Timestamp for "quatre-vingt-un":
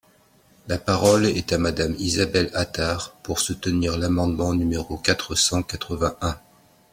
5.61-6.39